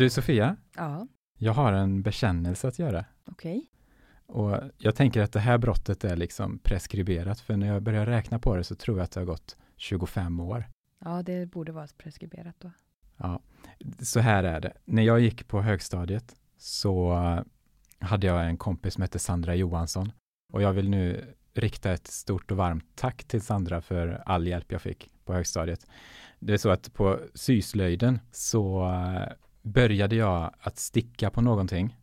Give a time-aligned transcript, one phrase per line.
[0.00, 1.06] Du Sofia, Ja,
[1.38, 3.04] jag har en bekännelse att göra.
[3.26, 3.70] okej.
[4.26, 8.38] Och jag tänker att det här brottet är liksom preskriberat, för när jag börjar räkna
[8.38, 10.64] på det så tror jag att det har gått 25 år.
[10.98, 12.70] Ja, det borde vara preskriberat då.
[13.16, 13.40] Ja,
[14.00, 14.72] så här är det.
[14.84, 17.14] När jag gick på högstadiet så
[17.98, 20.12] hade jag en kompis som hette Sandra Johansson.
[20.52, 24.72] Och jag vill nu rikta ett stort och varmt tack till Sandra för all hjälp
[24.72, 25.86] jag fick på högstadiet.
[26.38, 28.92] Det är så att på syslöjden så
[29.72, 31.96] började jag att sticka på någonting.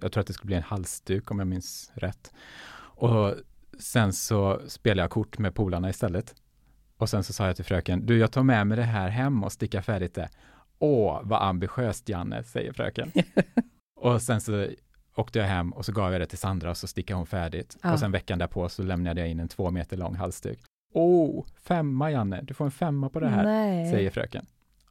[0.00, 2.32] Jag tror att det skulle bli en halsduk om jag minns rätt.
[2.76, 3.34] Och
[3.78, 6.34] sen så spelade jag kort med polarna istället.
[6.96, 9.44] Och sen så sa jag till fröken, du jag tar med mig det här hem
[9.44, 10.28] och stickar färdigt det.
[10.78, 13.12] Åh, vad ambitiöst Janne, säger fröken.
[13.96, 14.68] och sen så
[15.16, 17.76] åkte jag hem och så gav jag det till Sandra och så stickade hon färdigt.
[17.82, 17.92] Ja.
[17.92, 20.58] Och sen veckan därpå så lämnade jag in en två meter lång halsduk.
[20.92, 23.90] Åh, femma Janne, du får en femma på det här, Nej.
[23.90, 24.46] säger fröken.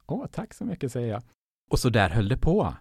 [0.05, 1.23] Åh, tack så mycket, säger jag.
[1.73, 2.75] Och så där höll det på.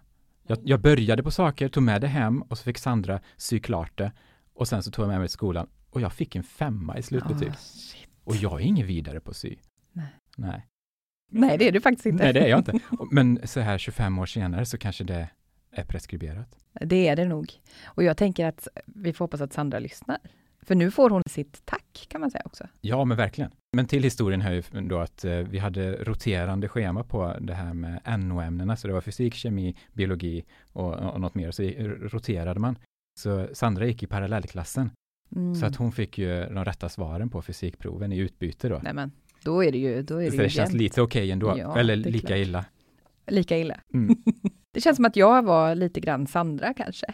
[0.47, 3.97] Jag, jag började på saker, tog med det hem och så fick Sandra sy klart
[3.97, 4.11] det.
[4.53, 7.03] Och sen så tog jag med mig till skolan och jag fick en femma i
[7.03, 7.55] slutbetyg.
[7.57, 8.09] Shit.
[8.23, 9.55] Och jag är ingen vidare på sy.
[9.93, 10.05] Nej.
[10.37, 10.67] Nej.
[11.31, 12.23] Nej, det är du faktiskt inte.
[12.23, 12.79] Nej, det är jag inte.
[13.11, 15.29] Men så här 25 år senare så kanske det
[15.71, 16.57] är preskriberat.
[16.81, 17.51] Det är det nog.
[17.85, 20.17] Och jag tänker att vi får hoppas att Sandra lyssnar.
[20.63, 22.67] För nu får hon sitt tack, kan man säga också.
[22.81, 23.51] Ja, men verkligen.
[23.75, 27.73] Men till historien hör ju då att eh, vi hade roterande schema på det här
[27.73, 31.63] med NO-ämnena, så det var fysik, kemi, biologi och, och något mer, så
[32.07, 32.75] roterade man.
[33.19, 34.89] Så Sandra gick i parallellklassen,
[35.35, 35.55] Mm.
[35.55, 38.79] så att hon fick ju de rätta svaren på fysikproven i utbyte då.
[38.83, 39.11] Nej men,
[39.43, 40.81] då är det ju, då är det så det känns jämnt.
[40.81, 42.37] lite okej ändå, Ja, eller lika klart.
[42.39, 42.65] illa.
[43.27, 43.79] lika illa.
[43.93, 44.15] Mm.
[44.73, 47.05] Det känns som att jag var lite grann Sandra kanske.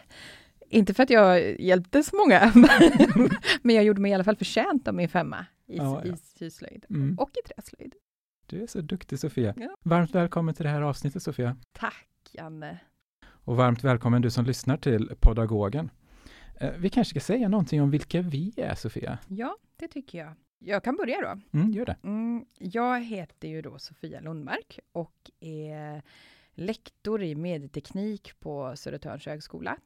[0.70, 2.54] Inte för att jag hjälpte så många,
[3.62, 6.14] men jag gjorde mig i alla fall förtjänt av min femma i, Ja, ja.
[6.14, 7.16] i syslöjd Mm.
[7.20, 7.94] och i träslöjd.
[8.46, 9.54] Du är så duktig Sofia.
[9.58, 9.76] Ja.
[9.84, 11.58] Varmt välkommen till det här avsnittet Sofia.
[11.72, 12.80] Tack Janne.
[13.28, 15.90] Och varmt välkommen du som lyssnar till Podagogen.
[16.60, 19.18] Eh, Vi kanske ska säga någonting om vilka vi är, Sofia.
[19.28, 20.34] Ja, det tycker jag.
[20.60, 21.58] Jag kan börja då.
[21.60, 21.96] Mm, gör det.
[22.04, 26.02] Mm, jag heter ju då Sofia Lundmark och är
[26.54, 29.78] lektor i medieteknik på Södertörns högskola.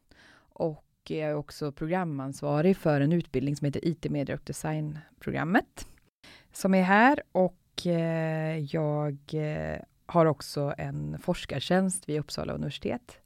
[0.53, 5.87] Och jag är också programansvarig för en utbildning som heter IT, media och designprogrammet.
[6.51, 13.17] Som är här och eh, jag eh, har också en forskartjänst vid Uppsala universitet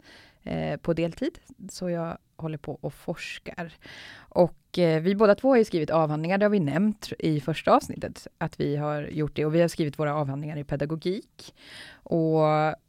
[0.43, 1.39] eh, på deltid.
[1.69, 3.73] Så jag håller på och forskar.
[4.17, 7.71] Och eh, vi båda två har ju skrivit avhandlingar, det har vi nämnt i första
[7.71, 9.45] avsnittet, att vi har gjort det.
[9.45, 11.55] Och vi har skrivit våra avhandlingar i pedagogik.
[11.93, 12.39] Och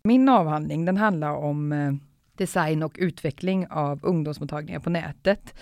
[0.03, 1.93] min avhandling, den handlar om eh,
[2.39, 5.55] design och utveckling av ungdomsmottagningar på nätet.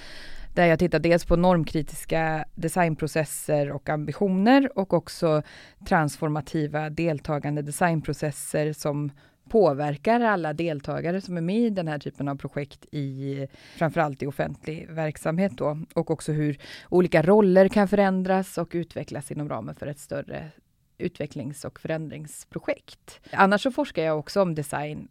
[0.54, 5.42] Där jag tittar dels på normkritiska designprocesser och ambitioner och också
[5.88, 9.10] transformativa deltagande designprocesser som
[9.50, 14.26] påverkar alla deltagare som är med i den här typen av projekt i framförallt i
[14.26, 19.86] offentlig verksamhet då och också hur olika roller kan förändras och utvecklas inom ramen för
[19.86, 20.50] ett större
[20.98, 23.20] utvecklings och förändringsprojekt.
[23.30, 25.08] Annars så forskar jag också om design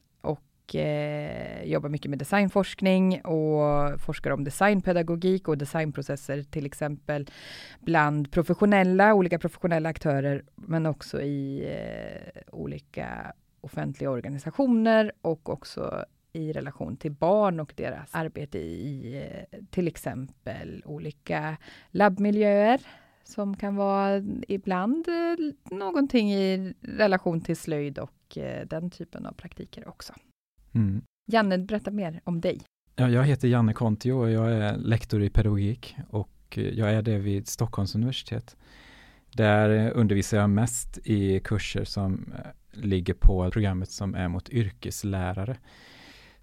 [0.65, 7.27] och eh, jobbar mycket med designforskning och forskar om designpedagogik och designprocesser till exempel
[7.79, 16.53] bland professionella, olika professionella aktörer men också i eh, olika offentliga organisationer och också i
[16.53, 19.15] relation till barn och deras arbete i
[19.51, 21.57] eh, till exempel olika
[21.91, 22.81] labbmiljöer
[23.23, 29.31] som kan vara ibland eh, någonting i relation till slöjd och eh, den typen av
[29.31, 30.13] praktiker också.
[30.75, 31.01] Mm.
[31.27, 32.61] Janne, berätta mer om dig.
[32.95, 37.17] Ja, jag heter Janne Kontio och jag är lektor i pedagogik och jag är det
[37.17, 38.57] vid Stockholms universitet.
[39.35, 45.57] Där undervisar jag mest i kurser som eh, ligger på programmet som är mot yrkeslärare.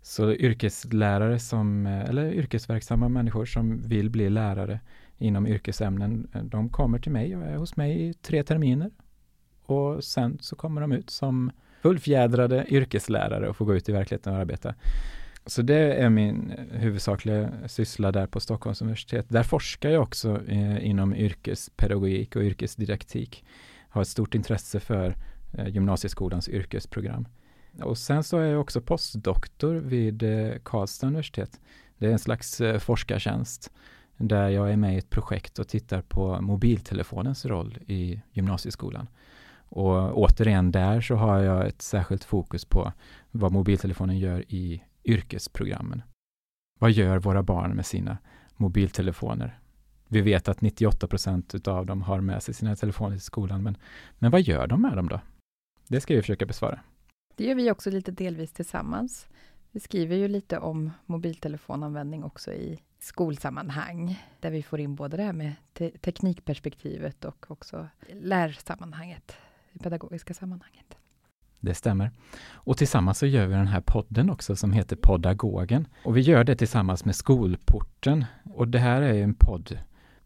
[0.02, 4.80] Så yrkeslärare som, eh, eller yrkesverksamma människor som vill bli lärare
[5.18, 8.90] inom yrkesämnen, eh, de kommer till mig och är hos mig i tre terminer.
[9.62, 11.50] Och sen så kommer de ut som
[11.82, 14.74] fullfjädrade yrkeslärare och få gå ut i verkligheten och arbeta.
[15.46, 19.26] Så det är min huvudsakliga syssla där på Stockholms universitet.
[19.28, 23.44] Där forskar jag också eh, inom yrkespedagogik och yrkesdidaktik.
[23.88, 25.16] Har ett stort intresse för
[25.52, 27.28] eh, gymnasieskolans yrkesprogram.
[27.82, 31.60] Och sen så är jag också postdoktor vid eh, Karlstad universitet.
[31.98, 33.72] Det är en slags eh, forskartjänst
[34.16, 39.06] där jag är med i ett projekt och tittar på mobiltelefonens roll i gymnasieskolan.
[39.74, 42.92] Och återigen där så har jag ett särskilt fokus på
[43.30, 46.02] vad mobiltelefonen gör i yrkesprogrammen.
[46.80, 48.18] Vad gör våra barn med sina
[48.56, 49.58] mobiltelefoner?
[50.08, 53.76] Vi vet att 98 procent av dem har med sig sina telefoner till skolan, men,
[54.18, 55.20] men vad gör de med dem då?
[55.88, 56.80] Det ska vi försöka besvara.
[57.36, 59.26] Det gör vi också lite delvis tillsammans.
[59.70, 65.22] Vi skriver ju lite om mobiltelefonanvändning också i skolsammanhang, där vi får in både det
[65.22, 69.36] här med te teknikperspektivet och också lärsammanhanget,
[69.72, 70.96] i pedagogiska sammanhanget.
[71.60, 72.10] Det stämmer.
[72.52, 75.86] Och tillsammans så gör vi den här podden också som heter Podagogen.
[76.04, 78.24] Och vi gör det tillsammans med Skolporten.
[78.54, 79.78] Och det här är en podd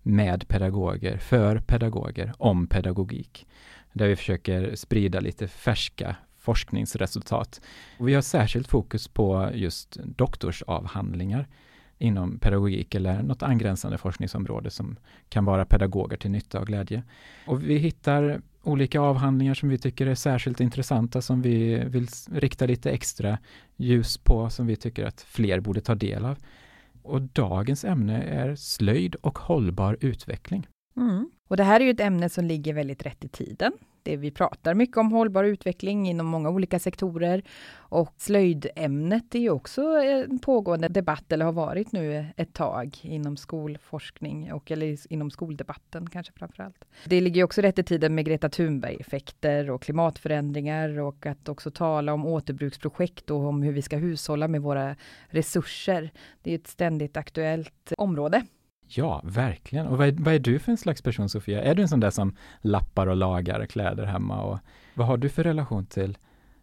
[0.02, 3.46] med pedagoger, för pedagoger, om pedagogik.
[3.92, 7.60] Där vi försöker sprida lite färska forskningsresultat.
[7.98, 11.48] Och vi har särskilt fokus på just doktorsavhandlingar
[11.98, 14.96] inom pedagogik eller något angränsande forskningsområde som
[15.28, 17.02] kan vara pedagoger till nytta och glädje.
[17.46, 22.66] Och vi hittar olika avhandlingar som vi tycker är särskilt intressanta som vi vill rikta
[22.66, 23.38] lite extra
[23.76, 26.38] ljus på som vi tycker att fler borde ta del av.
[27.02, 30.66] Och dagens ämne är slöjd och hållbar utveckling.
[30.96, 31.30] Mm.
[31.48, 33.72] Och det här är ju ett ämne som ligger väldigt rätt i tiden.
[34.06, 37.42] Det vi pratar mycket om hållbar utveckling inom många olika sektorer.
[37.74, 43.36] Och slöjdämnet är ju också en pågående debatt, eller har varit nu ett tag, inom
[43.36, 46.84] skolforskning och eller inom skoldebatten kanske framför allt.
[47.04, 52.12] Det ligger också rätt i tiden med Greta Thunberg-effekter och klimatförändringar och att också tala
[52.14, 54.96] om återbruksprojekt och om hur vi ska hushålla med våra
[55.28, 56.10] resurser.
[56.42, 58.42] Det är ett ständigt aktuellt område.
[58.88, 59.86] Ja, verkligen.
[59.86, 61.62] Och vad är, vad är, du för en slags person, Sofia?
[61.62, 64.42] Är du en sån där som lappar och lagar kläder hemma?
[64.42, 64.58] Och
[64.94, 66.18] vad har du för relation till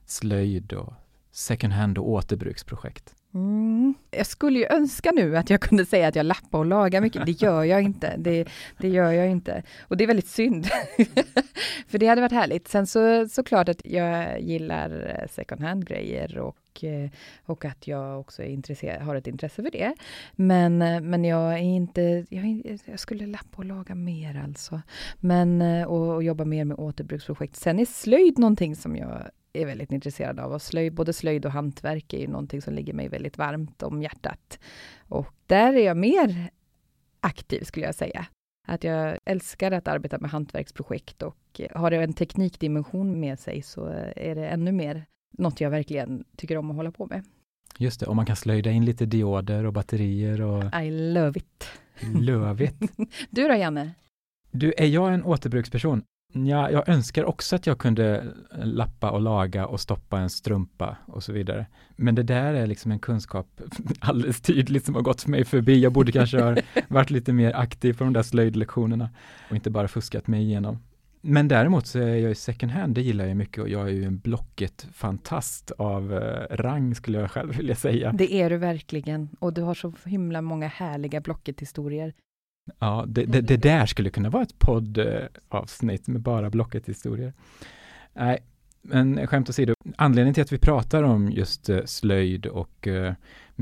[0.06, 0.94] slöjd och
[1.32, 3.16] second hand och återbruksprojekt?
[3.34, 3.94] Mm.
[4.12, 7.26] Jag skulle ju önska nu att jag kunde säga att jag lappar och lagar mycket.
[7.26, 8.16] Det gör jag inte.
[8.18, 8.48] Det,
[8.78, 9.64] det gör jag inte.
[9.82, 10.66] Och det är väldigt synd.
[11.88, 12.68] För det hade varit härligt.
[12.68, 17.10] Sen så såklart att jag gillar second hand-grejer och, och, eh,
[17.46, 19.94] och att jag också är intresserad, har ett intresse för det.
[20.36, 22.26] Men, eh, men jag är inte...
[22.30, 24.82] Jag, jag skulle lappa och laga mer alltså.
[25.20, 27.56] Men, eh, och, och jobba mer med återbruksprojekt.
[27.56, 30.52] Sen är slöjd någonting som jag är väldigt intresserad av.
[30.52, 34.02] Och slöjd, både slöjd och hantverk är ju någonting som ligger mig väldigt varmt om
[34.02, 34.60] hjärtat.
[35.10, 36.50] Och där är jag mer
[37.20, 38.26] aktiv skulle jag säga.
[38.68, 43.86] Att jag älskar att arbeta med hantverksprojekt och har det en teknikdimension med sig så
[44.16, 45.06] är det ännu mer
[45.38, 47.24] något jag verkligen tycker om att hålla på med.
[47.78, 50.64] Just det, och man kan slöjda in lite dioder och batterier och...
[50.82, 51.68] I love it!
[52.16, 52.76] Love it!
[53.30, 53.92] du då Janne?
[54.52, 56.04] Du, är jag en återbruksperson?
[56.34, 58.34] Ja, jag önskar också att jag kunde
[58.64, 61.66] lappa och laga och stoppa en strumpa och så vidare.
[61.96, 63.62] Men det där är liksom en kunskap
[64.00, 65.80] alldeles tydligt som har gått mig förbi.
[65.80, 66.56] Jag borde kanske ha
[66.88, 69.10] varit lite mer aktiv på de där slöjdlektionerna
[69.50, 70.80] och inte bara fuskat mig igenom.
[71.26, 73.94] Men däremot så är jag ju second hand, det gillar jag mycket och jag är
[73.94, 78.12] ju en Blocket-fantast av eh, rang skulle jag själv vilja säga.
[78.12, 82.14] Det är du verkligen och du har så himla många härliga Blocket-historier.
[82.80, 87.34] Ja, det, det, det, där skulle kunna vara ett poddavsnitt med bara Blocket-historier.
[88.14, 88.40] Nej,
[88.82, 93.12] men skämt åsido, anledningen till att vi pratar om just uh, slöjd och uh,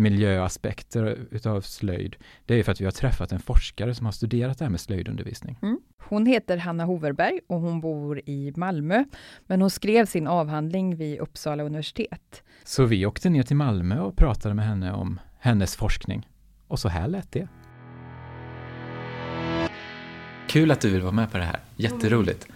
[0.02, 2.16] miljöaspekter utav slöjd,
[2.46, 4.80] det är för att vi har träffat en forskare som har studerat det här med
[4.80, 5.58] slöjdundervisning.
[5.62, 5.80] Mm.
[5.98, 9.04] Hon heter Hanna Hoverberg och hon bor i Malmö,
[9.48, 12.44] men hon skrev sin avhandling vid Uppsala universitet.
[12.64, 16.28] Så vi åkte ner till Malmö och pratade med henne om hennes forskning.
[16.68, 17.48] Och så här lät det.
[20.48, 21.60] Kul att du vill vara med på det här.
[21.76, 22.50] Jätteroligt.
[22.50, 22.56] Uh,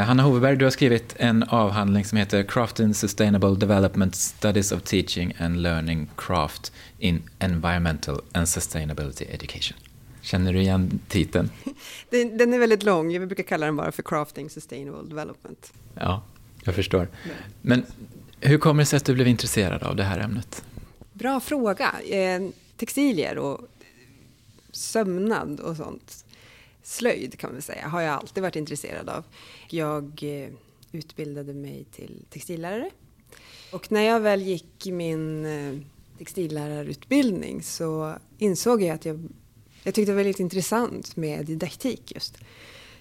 [0.00, 4.82] Hanna Hoveberg, du har skrivit en avhandling som heter Craft and Sustainable Development Studies of
[4.82, 9.78] Teaching and Learning Craft in Environmental and Sustainability Education.
[10.20, 11.50] Känner du igen titeln?
[12.10, 15.72] Den är väldigt lång, vi brukar kalla den bara för Crafting Sustainable Development.
[15.94, 16.22] Ja,
[16.64, 17.08] jag förstår.
[17.62, 17.86] Men
[18.40, 20.64] hur kommer det sig att du blev intresserad av det här ämnet?
[21.12, 21.92] Bra fråga.
[22.10, 22.42] Eh,
[22.76, 23.60] textilier och
[24.70, 26.24] sömnad och sånt
[26.82, 29.24] slöjd kan man säga, har jag alltid varit intresserad av.
[29.68, 30.48] Jag eh,
[30.92, 32.90] utbildade mig till textillärare.
[33.72, 35.78] Och när jag väl gick min eh,
[36.18, 39.28] textillärarutbildning så insåg jag att jag,
[39.82, 42.38] jag tyckte det var väldigt intressant med didaktik just.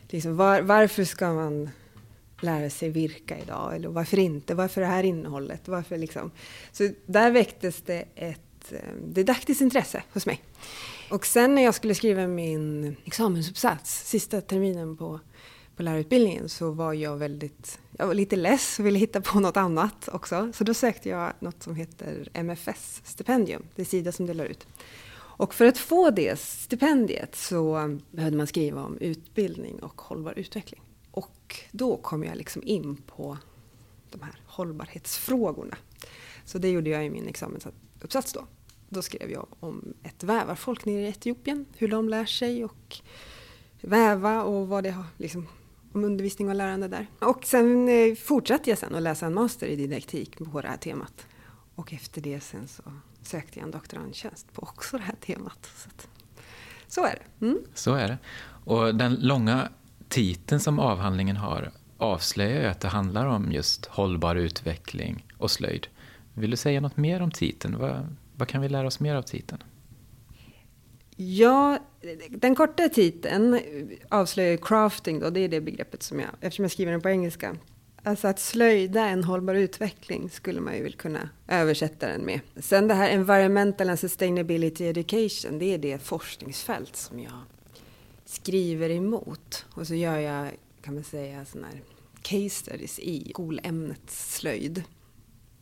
[0.09, 1.69] Liksom var, varför ska man
[2.41, 3.75] lära sig virka idag?
[3.75, 4.55] Eller varför inte?
[4.55, 5.67] Varför det här innehållet?
[5.67, 6.31] Varför liksom?
[6.71, 10.41] Så där väcktes det ett eh, didaktiskt intresse hos mig.
[11.11, 15.19] Och sen när jag skulle skriva min examensuppsats, sista terminen på,
[15.75, 19.57] på lärarutbildningen, så var jag väldigt, jag var lite less och ville hitta på något
[19.57, 20.51] annat också.
[20.53, 24.67] Så då sökte jag något som heter MFS-stipendium, det är Sida som delar ut.
[25.13, 30.81] Och för att få det stipendiet så behövde man skriva om utbildning och hållbar utveckling.
[31.11, 33.37] Och då kom jag liksom in på
[34.11, 35.77] de här hållbarhetsfrågorna.
[36.45, 38.45] Så det gjorde jag i min examensuppsats då.
[38.93, 42.97] Då skrev jag om ett vävarfolk nere i Etiopien, hur de lär sig och
[43.81, 45.47] väva och vad det har, liksom,
[45.93, 47.07] om undervisning och lärande där.
[47.19, 50.77] Och sen eh, fortsatte jag sen att läsa en master i didaktik på det här
[50.77, 51.25] temat.
[51.75, 52.83] Och efter det sen så
[53.23, 55.69] sökte jag en doktorandtjänst på också det här temat.
[55.75, 56.07] Så, att,
[56.87, 57.45] så är det.
[57.45, 57.59] Mm.
[57.73, 58.17] Så är det.
[58.65, 59.69] Och den långa
[60.09, 65.87] titeln som avhandlingen har avslöjar ju att det handlar om just hållbar utveckling och slöjd.
[66.33, 67.77] Vill du säga något mer om titeln?
[67.77, 69.63] Vad, vad kan vi lära oss mer av titeln?
[71.15, 71.79] Ja,
[72.29, 73.59] den korta titeln
[74.09, 77.57] avslöjar crafting då, det är det begreppet som jag, eftersom jag skriver den på engelska.
[78.03, 82.39] Alltså att slöjda en hållbar utveckling skulle man ju väl kunna översätta den med.
[82.55, 87.41] Sen det här environmental and sustainability education, det är det forskningsfält som jag
[88.25, 89.65] skriver emot.
[89.69, 90.47] Och så gör jag,
[90.81, 91.81] kan man säga, sådana här
[92.21, 94.83] case studies i skolämnet slöjd.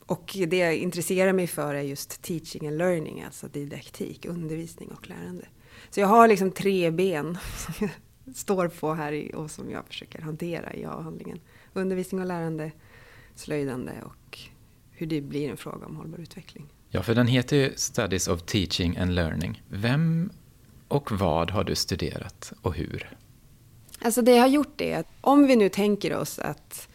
[0.09, 5.09] Och det jag intresserar mig för är just teaching and learning, alltså didaktik, undervisning och
[5.09, 5.45] lärande.
[5.89, 10.21] Så jag har liksom tre ben som jag står på här och som jag försöker
[10.21, 11.39] hantera i avhandlingen.
[11.73, 12.71] Undervisning och lärande,
[13.35, 14.39] slöjdande och
[14.91, 16.65] hur det blir en fråga om hållbar utveckling.
[16.89, 19.63] Ja, för den heter ju Studies of Teaching and Learning.
[19.69, 20.29] Vem
[20.87, 23.17] och vad har du studerat och hur?
[24.01, 26.88] Alltså det jag har gjort är att om vi nu tänker oss att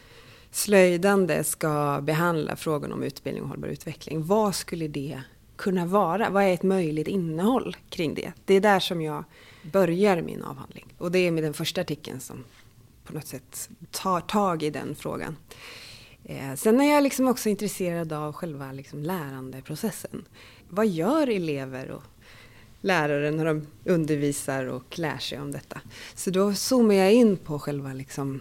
[0.54, 4.26] slöjdande ska behandla frågan om utbildning och hållbar utveckling.
[4.26, 5.20] Vad skulle det
[5.56, 6.30] kunna vara?
[6.30, 8.32] Vad är ett möjligt innehåll kring det?
[8.44, 9.24] Det är där som jag
[9.62, 10.94] börjar min avhandling.
[10.98, 12.44] Och det är med den första artikeln som
[13.04, 15.36] på något sätt tar tag i den frågan.
[16.24, 20.24] Eh, sen är jag liksom också intresserad av själva liksom lärandeprocessen.
[20.68, 22.02] Vad gör elever och
[22.80, 25.80] lärare när de undervisar och lär sig om detta?
[26.14, 28.40] Så då zoomar jag in på själva liksom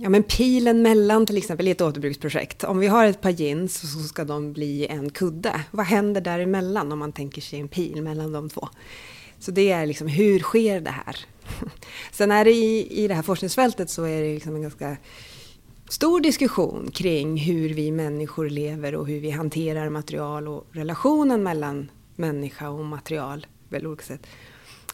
[0.00, 2.64] Ja men pilen mellan till exempel i ett återbruksprojekt.
[2.64, 5.60] Om vi har ett par jeans så ska de bli en kudde.
[5.70, 8.68] Vad händer däremellan om man tänker sig en pil mellan de två?
[9.38, 11.16] Så det är liksom, hur sker det här?
[12.12, 14.96] Sen är det i, i det här forskningsfältet så är det liksom en ganska
[15.88, 21.90] stor diskussion kring hur vi människor lever och hur vi hanterar material och relationen mellan
[22.16, 24.26] människa och material på olika sätt.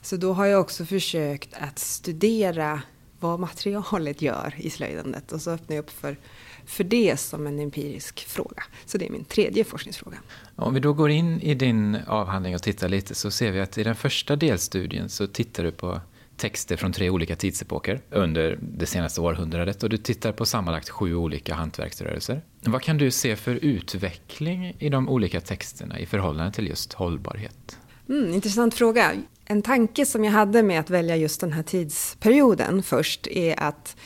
[0.03, 2.83] Så då har jag också försökt att studera
[3.25, 6.17] vad materialet gör i slöjdandet och så öppnar jag upp för,
[6.65, 8.63] för det som en empirisk fråga.
[8.87, 10.19] Så det är min tredje forskningsfråga.
[10.57, 13.79] Om vi då går in i din avhandling och tittar lite så ser vi att
[13.79, 16.01] i den första delstudien så tittar du på
[16.37, 21.15] texter från tre olika tidsepoker under det senaste århundradet och du tittar på sammanlagt sju
[21.15, 22.43] olika hantverksrörelser.
[22.61, 27.79] Vad kan du se för utveckling i de olika texterna i förhållande till just hållbarhet?
[28.09, 29.13] Mm, intressant fråga.
[29.47, 33.97] En tanke som jag hade med att välja just den här tidsperioden först är att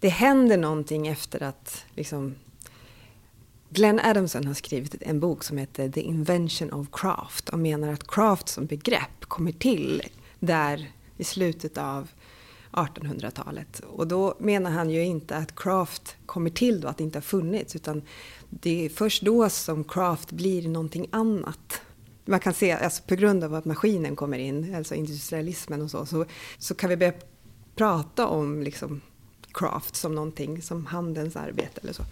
[0.00, 2.34] det händer någonting efter att liksom,
[3.68, 8.06] Glenn Adamson har skrivit en bok som heter The Invention of Craft och menar att
[8.06, 10.02] craft som begrepp kommer till
[10.38, 12.08] där i slutet av
[12.72, 13.80] 1800-talet.
[13.80, 17.22] Och då menar han ju inte att craft kommer till då, att det inte har
[17.22, 18.02] funnits, utan
[18.48, 21.69] det är först då som craft blir någonting annat
[22.30, 26.06] man kan se, alltså på grund av att maskinen kommer in, alltså industrialismen och så,
[26.06, 26.24] så,
[26.58, 27.12] så kan vi börja
[27.76, 29.00] prata om liksom
[29.52, 32.02] craft som någonting, som handens arbete eller så.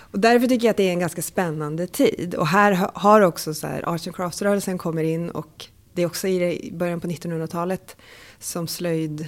[0.00, 2.34] Och därför tycker jag att det är en ganska spännande tid.
[2.34, 6.28] Och här har också så här, Arts and Crafts-rörelsen kommer in och det är också
[6.28, 7.96] i början på 1900-talet
[8.38, 9.24] som slöjdämnet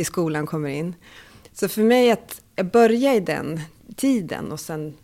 [0.00, 0.94] i skolan kommer in.
[1.52, 2.40] Så för mig att
[2.72, 3.60] börja i den
[3.96, 4.96] tiden och sen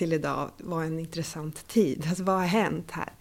[0.00, 2.06] till idag var en intressant tid.
[2.08, 3.12] Alltså vad har hänt här?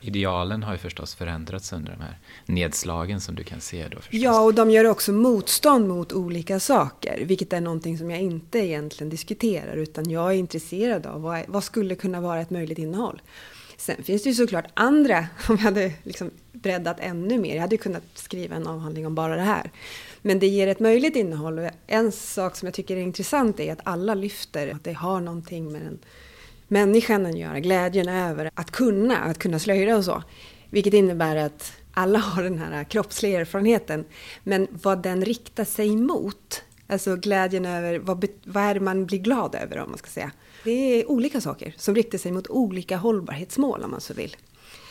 [0.00, 3.96] Idealen har ju förstås förändrats under de här nedslagen som du kan se då.
[3.96, 4.20] Förstås.
[4.20, 8.58] Ja, och de gör också motstånd mot olika saker, vilket är någonting som jag inte
[8.58, 13.22] egentligen diskuterar, utan jag är intresserad av vad, vad skulle kunna vara ett möjligt innehåll.
[13.76, 17.76] Sen finns det ju såklart andra, om jag hade liksom breddat ännu mer, jag hade
[17.76, 19.70] kunnat skriva en avhandling om bara det här.
[20.22, 23.72] Men det ger ett möjligt innehåll och en sak som jag tycker är intressant är
[23.72, 25.98] att alla lyfter att det har någonting med den
[26.68, 30.22] människan att göra, glädjen över att kunna, att kunna slöjda och så.
[30.70, 34.04] Vilket innebär att alla har den här kroppsliga erfarenheten.
[34.44, 39.18] Men vad den riktar sig mot, alltså glädjen över, vad, vad är det man blir
[39.18, 40.30] glad över om man ska säga.
[40.64, 44.36] Det är olika saker som riktar sig mot olika hållbarhetsmål om man så vill.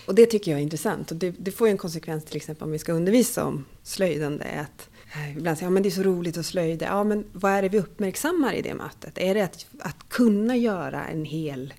[0.06, 1.12] Och det tycker jag är intressant.
[1.12, 4.46] Och det, det får ju en konsekvens till exempel om vi ska undervisa om slöjdande.
[4.46, 6.86] Att Eh, ibland säger jag men det är så roligt att slöjda.
[6.86, 9.18] Ja, men vad är det vi uppmärksammar i det mötet?
[9.18, 11.74] Är det att, att kunna göra en hel,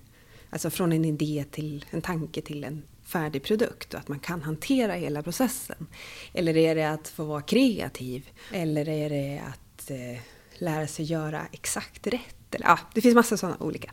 [0.49, 4.41] alltså från en idé till en tanke till en färdig produkt och att man kan
[4.41, 5.87] hantera hela processen?
[6.33, 8.29] Eller är det att få vara kreativ?
[8.51, 10.21] Eller är det att eh,
[10.57, 12.55] lära sig göra exakt rätt?
[12.55, 13.91] Eller, ja, det finns massa sådana olika.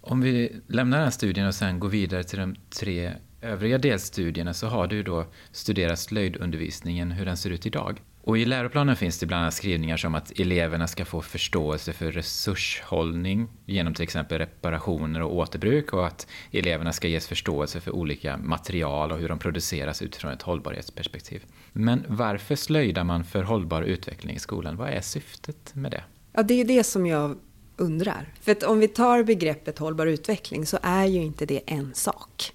[0.00, 4.54] Om vi lämnar den här studien och sen går vidare till de tre övriga delstudierna
[4.54, 8.00] så har du då studerat slöjdundervisningen, hur den ser ut idag.
[8.22, 12.12] Och i läroplanen finns det bland annat skrivningar som att eleverna ska få förståelse för
[12.12, 18.36] resurshållning genom till exempel reparationer och återbruk och att eleverna ska ges förståelse för olika
[18.36, 21.44] material och hur de produceras utifrån ett hållbarhetsperspektiv.
[21.72, 24.76] Men varför slöjdar man för hållbar utveckling i skolan?
[24.76, 26.04] Vad är syftet med det?
[26.32, 27.36] Ja, det är det som jag
[27.76, 28.34] undrar.
[28.40, 32.52] För att om vi tar begreppet hållbar utveckling så är ju inte det en sak.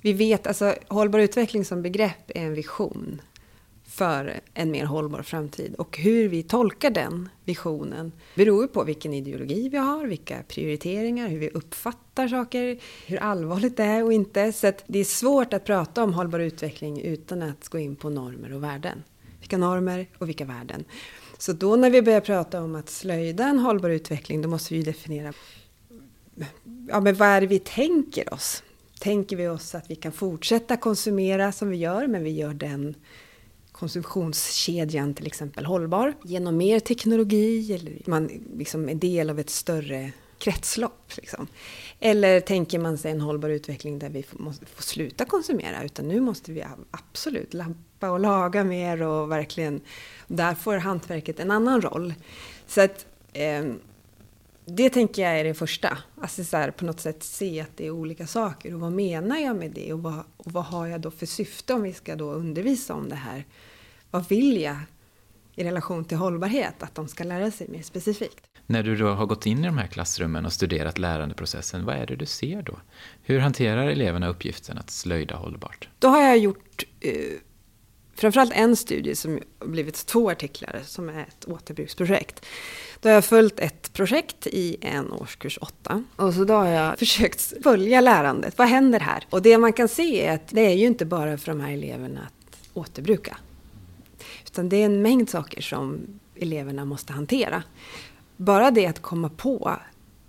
[0.00, 3.20] Vi vet, alltså hållbar utveckling som begrepp är en vision
[4.00, 5.74] för en mer hållbar framtid.
[5.74, 11.38] Och hur vi tolkar den visionen beror på vilken ideologi vi har, vilka prioriteringar, hur
[11.38, 14.52] vi uppfattar saker, hur allvarligt det är och inte.
[14.52, 18.52] Så det är svårt att prata om hållbar utveckling utan att gå in på normer
[18.54, 19.02] och värden.
[19.40, 20.84] Vilka normer och vilka värden.
[21.38, 24.82] Så då när vi börjar prata om att slöjda en hållbar utveckling, då måste vi
[24.82, 25.32] definiera
[26.88, 28.62] ja, men vad är det vi tänker oss?
[29.00, 32.94] Tänker vi oss att vi kan fortsätta konsumera som vi gör, men vi gör den
[33.80, 40.12] konsumtionskedjan till exempel hållbar genom mer teknologi eller man liksom är del av ett större
[40.38, 41.12] kretslopp.
[41.16, 41.46] Liksom.
[42.00, 46.08] Eller tänker man sig en hållbar utveckling där vi får, måste, få sluta konsumera utan
[46.08, 49.80] nu måste vi absolut lappa och laga mer och verkligen
[50.26, 52.14] där får hantverket en annan roll.
[52.66, 53.64] Så att eh,
[54.64, 55.98] det tänker jag är det första.
[56.20, 58.74] Alltså så här, på något sätt se att det är olika saker.
[58.74, 59.92] Och vad menar jag med det?
[59.92, 63.08] Och vad, och vad har jag då för syfte om vi ska då undervisa om
[63.08, 63.44] det här?
[64.10, 64.76] Vad vill jag
[65.54, 68.46] i relation till hållbarhet att de ska lära sig mer specifikt?
[68.66, 72.06] När du då har gått in i de här klassrummen och studerat lärandeprocessen, vad är
[72.06, 72.80] det du ser då?
[73.22, 75.88] Hur hanterar eleverna uppgiften att slöjda hållbart?
[75.98, 77.12] Då har jag gjort eh,
[78.14, 82.46] framförallt en studie som blivit två artiklar som är ett återbruksprojekt.
[83.00, 86.04] Då har jag följt ett projekt i en årskurs åtta.
[86.16, 88.58] Och så då har jag försökt följa lärandet.
[88.58, 89.26] Vad händer här?
[89.30, 91.72] Och det man kan se är att det är ju inte bara för de här
[91.72, 93.36] eleverna att återbruka.
[94.52, 97.62] Utan det är en mängd saker som eleverna måste hantera.
[98.36, 99.76] Bara det att komma på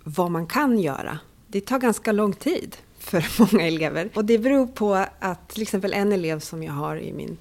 [0.04, 4.10] vad man kan göra, det tar ganska lång tid för många elever.
[4.14, 7.38] Och det beror på att till exempel en elev som jag har i min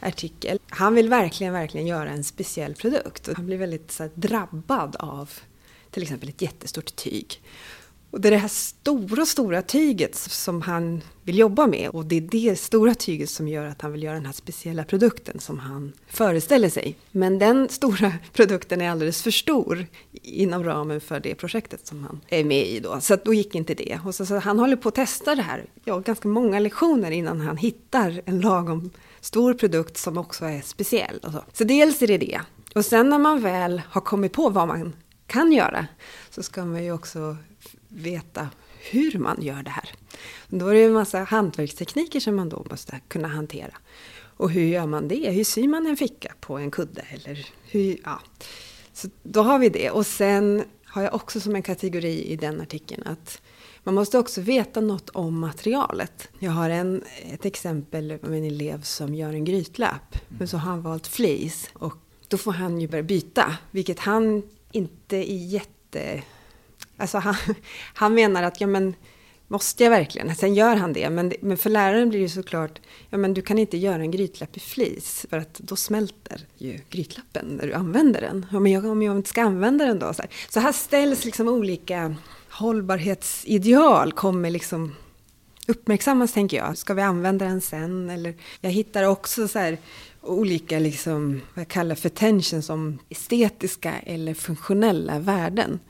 [0.00, 0.58] artikel.
[0.68, 3.28] Han vill verkligen, verkligen göra en speciell produkt.
[3.36, 5.30] Han blir väldigt så här, drabbad av
[5.90, 7.40] till exempel ett jättestort tyg.
[8.10, 11.88] Och det är det här stora, stora tyget som han vill jobba med.
[11.88, 14.84] Och det är det stora tyget som gör att han vill göra den här speciella
[14.84, 16.96] produkten som han föreställer sig.
[17.10, 19.86] Men den stora produkten är alldeles för stor
[20.22, 23.00] inom ramen för det projektet som han är med i då.
[23.00, 24.00] Så då gick inte det.
[24.04, 27.40] Och så, så han håller på att testa det här, ja, ganska många lektioner innan
[27.40, 31.18] han hittar en lagom stor produkt som också är speciell.
[31.22, 31.44] Och så.
[31.52, 32.40] så dels är det det.
[32.74, 34.92] Och sen när man väl har kommit på vad man
[35.26, 35.86] kan göra
[36.30, 37.36] så ska man ju också
[37.90, 38.48] veta
[38.90, 39.90] hur man gör det här.
[40.48, 43.72] Då är det en massa hantverkstekniker som man då måste kunna hantera.
[44.36, 45.30] Och hur gör man det?
[45.30, 47.04] Hur syr man en ficka på en kudde?
[47.10, 48.20] Eller hur, ja.
[48.92, 49.90] Så då har vi det.
[49.90, 53.42] Och sen har jag också som en kategori i den artikeln att
[53.84, 56.28] man måste också veta något om materialet.
[56.38, 60.16] Jag har en, ett exempel med en elev som gör en grytlapp.
[60.28, 61.70] Men så har han valt fleece.
[61.72, 61.96] Och
[62.28, 63.56] då får han ju börja byta.
[63.70, 66.22] Vilket han inte är jätte...
[67.00, 67.34] Alltså han,
[67.94, 68.94] han menar att, ja men
[69.52, 70.34] Måste jag verkligen?
[70.34, 71.10] Sen gör han det.
[71.10, 74.56] Men, men för läraren blir det såklart, ja men du kan inte göra en grytlapp
[74.56, 75.26] i flis.
[75.30, 78.46] För att då smälter ju grytlappen när du använder den.
[78.52, 80.14] Ja, men jag, om jag inte ska använda den då?
[80.14, 82.14] Så här, så här ställs liksom olika
[82.50, 84.94] hållbarhetsideal kommer liksom
[85.66, 86.78] uppmärksammas tänker jag.
[86.78, 88.10] Ska vi använda den sen?
[88.10, 89.78] Eller jag hittar också så här
[90.22, 95.80] olika, liksom, vad jag kallar för tension som estetiska eller funktionella värden.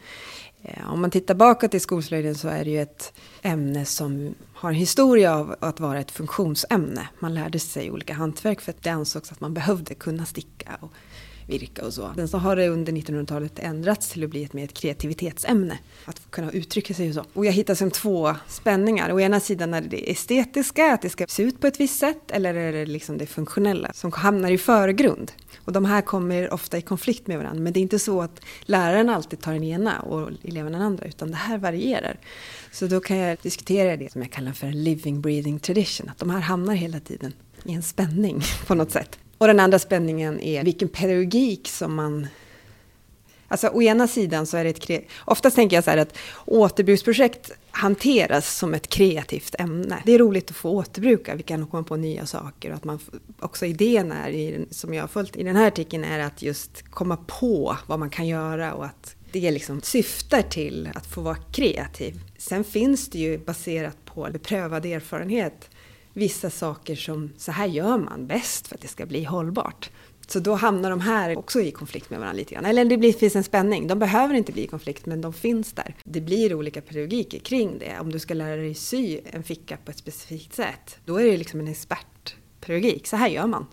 [0.62, 4.68] Eh, om man tittar bakåt i skolslöjden så är det ju ett ämne som har
[4.70, 7.08] en historia av att vara ett funktionsämne.
[7.18, 10.92] Man lärde sig olika hantverk för att det ansågs att man behövde kunna sticka och
[11.46, 12.12] virka och så.
[12.14, 15.78] Sen så har det under 1900-talet ändrats till att bli ett mer ett kreativitetsämne.
[16.04, 17.24] Att kunna uttrycka sig och så.
[17.32, 19.12] Och jag hittar som två spänningar.
[19.12, 21.98] Å ena sidan är det det estetiska, att det ska se ut på ett visst
[21.98, 22.30] sätt.
[22.30, 25.32] Eller är det liksom det funktionella som hamnar i förgrund.
[25.70, 27.62] Och de här kommer ofta i konflikt med varandra.
[27.62, 31.06] Men det är inte så att läraren alltid tar den ena och eleven den andra.
[31.06, 32.16] Utan det här varierar.
[32.72, 36.08] Så då kan jag diskutera det som jag kallar för en living breathing tradition.
[36.08, 37.32] Att de här hamnar hela tiden
[37.64, 39.18] i en spänning på något sätt.
[39.38, 42.26] Och den andra spänningen är vilken pedagogik som man
[43.50, 45.04] Alltså å ena sidan så är det ett...
[45.24, 50.02] Oftast tänker jag så här att återbruksprojekt hanteras som ett kreativt ämne.
[50.04, 52.70] Det är roligt att få återbruka, vi kan komma på nya saker.
[52.70, 52.98] Och att man,
[53.40, 57.16] också idén är, som jag har följt i den här artikeln, är att just komma
[57.16, 62.20] på vad man kan göra och att det liksom syftar till att få vara kreativ.
[62.38, 65.70] Sen finns det ju baserat på beprövad erfarenhet
[66.12, 69.90] vissa saker som så här gör man bäst för att det ska bli hållbart.
[70.32, 72.64] Så då hamnar de här också i konflikt med varandra lite grann.
[72.64, 73.86] Eller det blir, finns en spänning.
[73.86, 75.94] De behöver inte bli i konflikt men de finns där.
[76.04, 77.98] Det blir olika pedagogiker kring det.
[78.00, 81.36] Om du ska lära dig sy en ficka på ett specifikt sätt, då är det
[81.36, 83.06] liksom en expertpedagogik.
[83.06, 83.66] Så här gör man.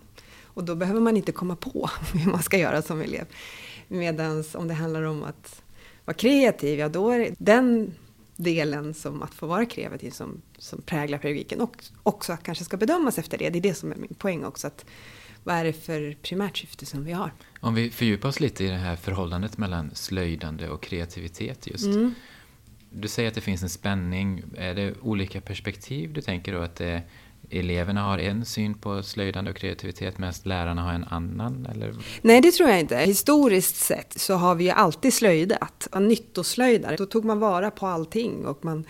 [0.44, 3.24] Och då behöver man inte komma på hur man ska göra som elev.
[3.88, 5.62] Medan om det handlar om att
[6.04, 7.94] vara kreativ, ja då är det den
[8.36, 12.76] delen som att få vara kreativ som, som präglar pedagogiken och också att kanske ska
[12.76, 13.50] bedömas efter det.
[13.50, 14.66] Det är det som är min poäng också.
[14.66, 14.84] Att
[15.48, 17.32] vad är det för primärt syfte som vi har?
[17.60, 21.84] Om vi fördjupar oss lite i det här förhållandet mellan slöjdande och kreativitet just.
[21.84, 22.14] Mm.
[22.90, 24.44] Du säger att det finns en spänning.
[24.56, 26.60] Är det olika perspektiv du tänker då?
[26.60, 27.02] Att det
[27.50, 31.66] eleverna har en syn på slöjdande och kreativitet medan lärarna har en annan?
[31.66, 31.94] Eller?
[32.22, 32.96] Nej, det tror jag inte.
[32.96, 35.88] Historiskt sett så har vi ju alltid slöjdat.
[36.00, 38.84] Nyttoslöjdare, då tog man vara på allting och man,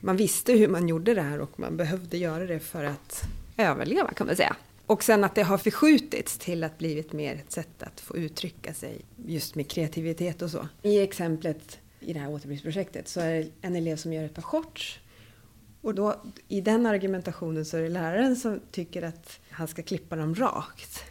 [0.00, 4.12] man visste hur man gjorde det här och man behövde göra det för att överleva
[4.12, 4.56] kan man säga.
[4.86, 8.74] Och sen att det har förskjutits till att blivit mer ett sätt att få uttrycka
[8.74, 10.68] sig just med kreativitet och så.
[10.82, 14.42] I exemplet i det här återbruksprojektet så är det en elev som gör ett par
[14.42, 15.00] shorts
[15.86, 20.16] och då, i den argumentationen så är det läraren som tycker att han ska klippa
[20.16, 21.04] dem rakt.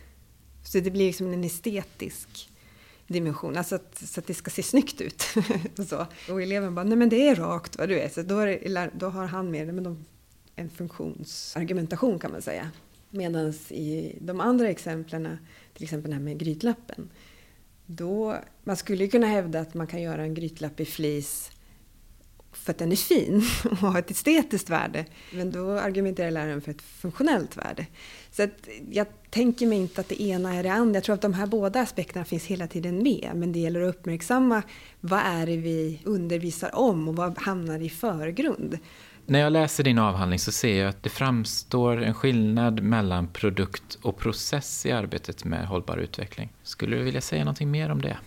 [0.63, 2.49] Så det blir liksom en estetisk
[3.07, 5.23] dimension, alltså att, så att det ska se snyggt ut.
[5.77, 6.05] och, så.
[6.29, 8.09] och eleven bara, nej men det är rakt vad du är.
[8.09, 10.05] Så då, är det, då har han med men de,
[10.55, 12.71] en funktionsargumentation kan man säga.
[13.15, 15.37] Medan i de andra exemplen,
[15.73, 17.09] till exempel det här med grytlappen,
[17.85, 21.51] då, man skulle kunna hävda att man kan göra en grytlapp i flis
[22.51, 25.05] för att den är fin och har ett estetiskt värde.
[25.33, 27.85] Men då argumenterar läraren för ett funktionellt värde.
[28.31, 30.97] Så att jag tänker mig inte att det ena är det andra.
[30.97, 33.31] Jag tror att de här båda aspekterna finns hela tiden med.
[33.35, 34.63] Men det gäller att uppmärksamma
[35.01, 38.77] vad är det vi undervisar om och vad hamnar i förgrund.
[39.27, 43.97] När jag läser din avhandling så ser jag att det framstår en skillnad mellan produkt
[44.01, 46.53] och process i arbetet med hållbar utveckling.
[46.63, 48.17] Skulle du vilja säga någonting mer om det?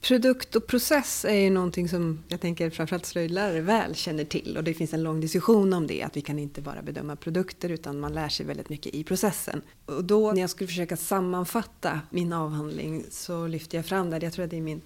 [0.00, 4.64] Produkt och process är ju någonting som jag tänker framförallt slöjdlärare väl känner till och
[4.64, 8.00] det finns en lång diskussion om det, att vi kan inte bara bedöma produkter utan
[8.00, 9.62] man lär sig väldigt mycket i processen.
[9.86, 14.18] Och då när jag skulle försöka sammanfatta min avhandling så lyfte jag fram det.
[14.22, 14.82] jag tror att det är min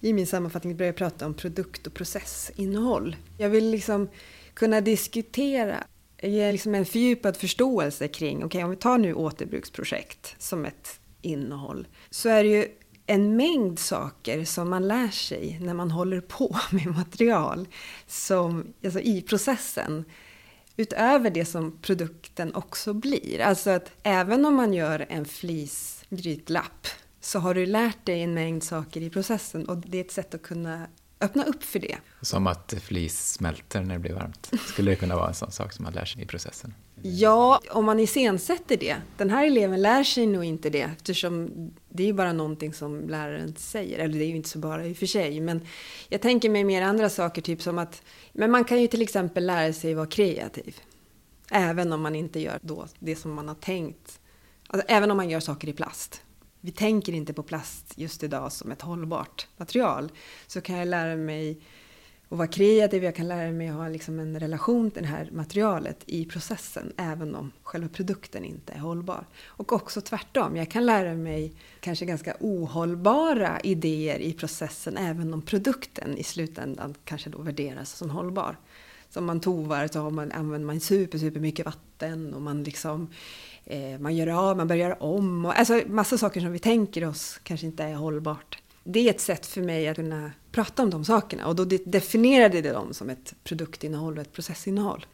[0.00, 3.16] i min sammanfattning börjar jag prata om produkt och processinnehåll.
[3.38, 4.08] Jag vill liksom
[4.54, 5.84] kunna diskutera,
[6.22, 11.00] ge liksom en fördjupad förståelse kring, okej okay, om vi tar nu återbruksprojekt som ett
[11.22, 12.66] innehåll, så är det ju
[13.06, 17.68] en mängd saker som man lär sig när man håller på med material
[18.06, 20.04] som, alltså i processen.
[20.76, 23.40] Utöver det som produkten också blir.
[23.40, 26.86] Alltså att även om man gör en flisgrytlapp
[27.20, 30.34] så har du lärt dig en mängd saker i processen och det är ett sätt
[30.34, 30.86] att kunna
[31.20, 31.96] öppna upp för det.
[32.22, 34.50] Som att flis smälter när det blir varmt.
[34.68, 36.74] Skulle det kunna vara en sån sak som man lär sig i processen?
[37.02, 38.96] Ja, om man iscensätter det.
[39.16, 41.50] Den här eleven lär sig nog inte det eftersom
[41.88, 43.98] det är ju bara någonting som läraren säger.
[43.98, 45.40] Eller det är ju inte så bara i och för sig.
[45.40, 45.66] Men
[46.08, 48.02] jag tänker mig mer andra saker, typ som att
[48.32, 50.80] men man kan ju till exempel lära sig vara kreativ.
[51.50, 54.20] Även om man inte gör då det som man har tänkt.
[54.66, 56.22] Alltså, även om man gör saker i plast
[56.60, 60.12] vi tänker inte på plast just idag som ett hållbart material,
[60.46, 61.60] så kan jag lära mig
[62.30, 65.28] att vara kreativ, jag kan lära mig att ha liksom en relation till det här
[65.32, 69.26] materialet i processen, även om själva produkten inte är hållbar.
[69.46, 75.42] Och också tvärtom, jag kan lära mig kanske ganska ohållbara idéer i processen, även om
[75.42, 78.56] produkten i slutändan kanske då värderas som hållbar.
[79.08, 83.08] Som man tovar så har man, använder man super, super mycket vatten och man liksom
[83.98, 85.44] man gör av, man börjar om.
[85.44, 88.58] Och, alltså massa saker som vi tänker oss kanske inte är hållbart.
[88.84, 92.60] Det är ett sätt för mig att kunna prata om de sakerna och då definierade
[92.60, 95.06] det dem som ett produktinnehåll och ett processinnehåll.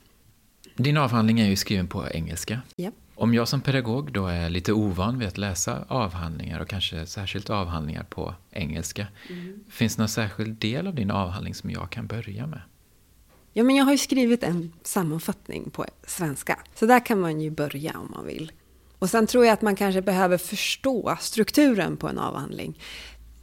[0.76, 2.60] Din avhandling är ju skriven på engelska.
[2.76, 2.90] Ja.
[3.14, 7.50] Om jag som pedagog då är lite ovan vid att läsa avhandlingar och kanske särskilt
[7.50, 9.64] avhandlingar på engelska, mm.
[9.70, 12.60] finns det någon särskild del av din avhandling som jag kan börja med?
[13.58, 16.58] Ja, men jag har ju skrivit en sammanfattning på svenska.
[16.74, 18.52] Så där kan man ju börja om man vill.
[18.98, 22.80] Och sen tror jag att man kanske behöver förstå strukturen på en avhandling.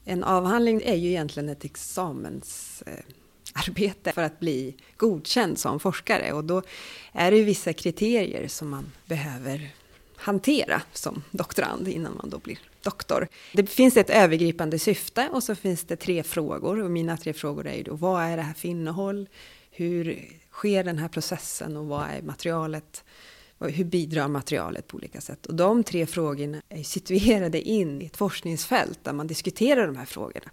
[0.06, 6.32] En avhandling är ju egentligen ett examensarbete för att bli godkänd som forskare.
[6.32, 6.62] Och då
[7.12, 9.69] är det ju vissa kriterier som man behöver
[10.15, 13.28] hantera som doktorand innan man då blir doktor.
[13.54, 16.84] Det finns ett övergripande syfte och så finns det tre frågor.
[16.84, 19.28] Och mina tre frågor är ju då, vad är det här för innehåll?
[19.76, 20.20] Hur
[20.52, 23.04] sker den här processen och vad är materialet?
[23.60, 25.46] Hur bidrar materialet på olika sätt?
[25.46, 30.06] Och de tre frågorna är situerade in i ett forskningsfält där man diskuterar de här
[30.06, 30.52] frågorna.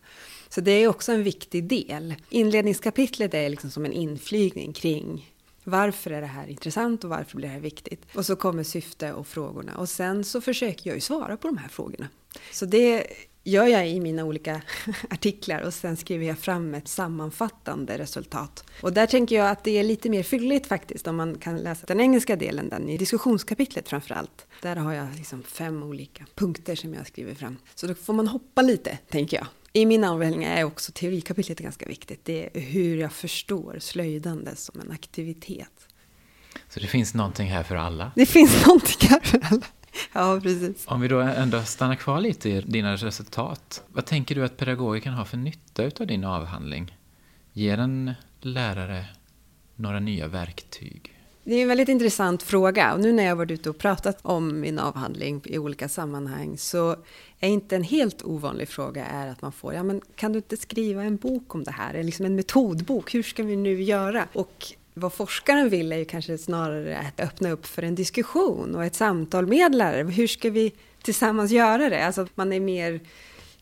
[0.48, 2.14] Så det är också en viktig del.
[2.30, 5.30] Inledningskapitlet är liksom som en inflygning kring
[5.64, 8.02] varför är det här intressant och varför blir det här viktigt?
[8.14, 9.76] Och så kommer syfte och frågorna.
[9.76, 12.08] Och sen så försöker jag ju svara på de här frågorna
[12.52, 13.06] Så det
[13.50, 14.62] gör jag i mina olika
[15.10, 18.64] artiklar och sen skriver jag fram ett sammanfattande resultat.
[18.82, 21.86] Och där tänker jag att det är lite mer fylligt faktiskt om man kan läsa
[21.86, 24.46] den engelska delen, den i diskussionskapitlet framför allt.
[24.62, 27.56] Där har jag liksom fem olika punkter som jag skriver fram.
[27.74, 29.46] Så då får man hoppa lite, tänker jag.
[29.72, 32.24] I min avhandling är också teorikapitlet ganska viktigt.
[32.24, 35.88] Det är hur jag förstår slöjdande som en aktivitet.
[36.68, 38.12] Så det finns någonting här för alla?
[38.16, 39.66] Det finns någonting här för alla.
[40.12, 40.84] Ja, precis.
[40.86, 43.82] Om vi då ändå stannar kvar lite i dina resultat.
[43.88, 46.96] Vad tänker du att pedagoger kan ha för nytta av din avhandling?
[47.52, 49.04] Ger den lärare
[49.76, 51.16] några nya verktyg?
[51.44, 54.60] Det är en väldigt intressant fråga och nu när jag varit ute och pratat om
[54.60, 56.96] min avhandling i olika sammanhang så
[57.40, 60.56] är inte en helt ovanlig fråga är att man får, ja men kan du inte
[60.56, 62.02] skriva en bok om det här?
[62.02, 64.28] Liksom en metodbok, hur ska vi nu göra?
[64.32, 68.84] Och vad forskaren vill är ju kanske snarare att öppna upp för en diskussion och
[68.84, 70.10] ett samtal med lärare.
[70.10, 70.72] Hur ska vi
[71.02, 72.06] tillsammans göra det?
[72.06, 73.00] Alltså att man är mer,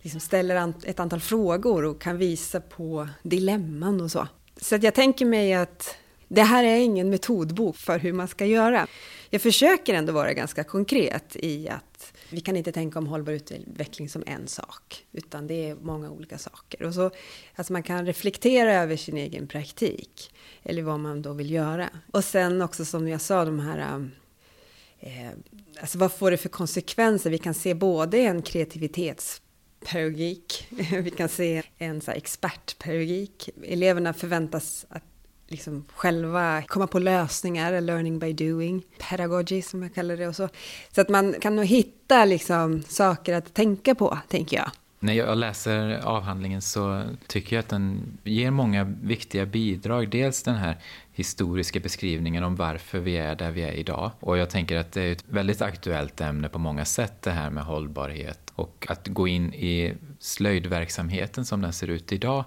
[0.02, 4.28] liksom ställer ett antal frågor och kan visa på dilemman och så.
[4.56, 5.96] Så att jag tänker mig att
[6.28, 8.86] det här är ingen metodbok för hur man ska göra.
[9.30, 14.08] Jag försöker ändå vara ganska konkret i att vi kan inte tänka om hållbar utveckling
[14.08, 16.82] som en sak, utan det är många olika saker.
[16.82, 17.10] Och så,
[17.54, 20.30] alltså man kan reflektera över sin egen praktik,
[20.68, 21.90] eller vad man då vill göra.
[22.12, 24.10] Och sen också som jag sa, de här um,
[25.00, 25.30] eh,
[25.80, 27.30] alltså vad får det för konsekvenser?
[27.30, 30.66] Vi kan se både en kreativitetspedagogik,
[31.02, 33.50] vi kan se en så expertpedagogik.
[33.64, 35.04] Eleverna förväntas att
[35.46, 40.48] liksom själva komma på lösningar, learning by doing, pedagogy som jag kallar det och så.
[40.94, 44.70] Så att man kan nog hitta liksom saker att tänka på, tänker jag.
[45.00, 50.10] När jag läser avhandlingen så tycker jag att den ger många viktiga bidrag.
[50.10, 50.78] Dels den här
[51.18, 54.10] historiska beskrivningen om varför vi är där vi är idag.
[54.20, 57.50] Och jag tänker att det är ett väldigt aktuellt ämne på många sätt det här
[57.50, 58.52] med hållbarhet.
[58.54, 62.44] Och att gå in i slöjdverksamheten som den ser ut idag.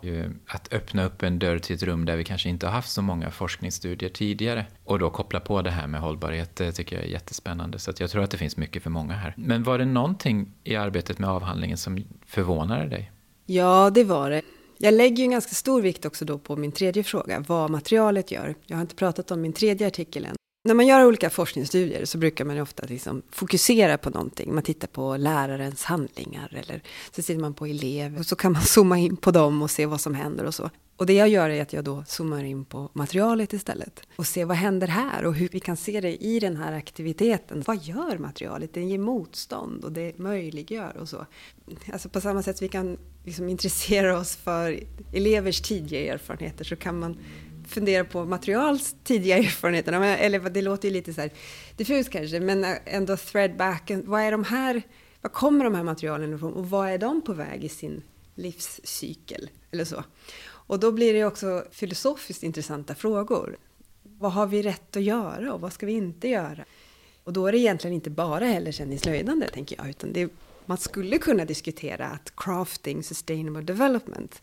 [0.48, 3.02] Att öppna upp en dörr till ett rum där vi kanske inte har haft så
[3.02, 4.66] många forskningsstudier tidigare.
[4.84, 7.80] Och då koppla på det här med hållbarhet, det tycker jag är jättespännande.
[7.80, 9.34] Så jag tror att det finns mycket för många här.
[9.38, 13.12] Men var det någonting i arbetet med avhandlingen som förvånade dig?
[13.46, 14.42] Ja, det var det.
[14.84, 18.32] Jag lägger ju en ganska stor vikt också då på min tredje fråga, vad materialet
[18.32, 18.56] gör.
[18.66, 20.36] Jag har inte pratat om min tredje artikel än.
[20.64, 24.54] När man gör olika forskningsstudier så brukar man ofta liksom fokusera på någonting.
[24.54, 28.62] Man tittar på lärarens handlingar eller så tittar man på elever och så kan man
[28.66, 30.70] zooma in på dem och se vad som händer och så.
[30.98, 34.46] Och det jag gör är att jag då zoomar in på materialet istället och ser
[34.46, 37.64] vad händer här och hur vi kan se det i den här aktiviteten.
[37.68, 38.74] Vad gör materialet?
[38.74, 41.26] Det ger motstånd och det möjliggör och så.
[41.94, 44.80] Alltså på samma sätt som vi kan liksom intressera oss för
[45.14, 47.18] elevers tidiga erfarenheter så kan man
[47.72, 49.94] fundera på materials tidiga erfarenheter.
[49.94, 51.32] Eller det låter ju lite så här
[51.78, 53.92] diffust kanske, men eh, ändå threadback.
[54.04, 54.82] Vad är de här,
[55.22, 58.04] var kommer de här materialen ifrån och vad är de på väg i sin
[58.36, 59.50] livscykel?
[59.72, 60.04] Eller så.
[60.44, 63.58] Och då blir det också filosofiskt intressanta frågor.
[64.04, 66.66] Vad har vi rätt att göra och vad ska vi inte göra?
[67.24, 70.32] Och då är det egentligen inte bara heller sen i slöjdande, tänker jag, utan det,
[70.66, 74.42] man skulle kunna diskutera att crafting sustainable development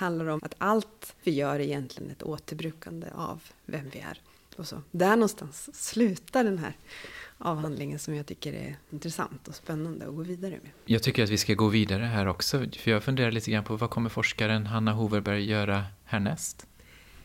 [0.00, 4.20] handlar om att allt vi gör är egentligen ett återbrukande av vem vi är.
[4.56, 4.82] Och så.
[4.90, 6.76] Där någonstans slutar den här
[7.38, 10.70] avhandlingen som jag tycker är intressant och spännande att gå vidare med.
[10.84, 13.76] Jag tycker att vi ska gå vidare här också, för jag funderar lite grann på
[13.76, 16.66] vad kommer forskaren Hanna Hoverberg göra härnäst?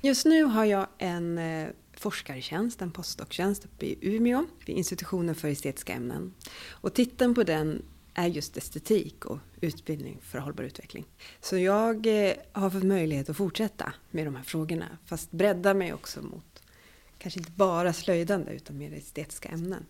[0.02, 5.48] Just nu har jag en eh, forskartjänst, en postdoc-tjänst uppe i Umeå, vid institutionen för
[5.48, 6.34] estetiska ämnen.
[6.70, 7.82] Och titeln på den
[8.16, 11.06] är just estetik och utbildning för hållbar utveckling.
[11.42, 15.94] Så jag eh, har fått möjlighet att fortsätta med de här frågorna, fast bredda mig
[15.94, 16.64] också mot
[17.18, 19.86] kanske inte bara slöjdande utan mer estetiska ämnen.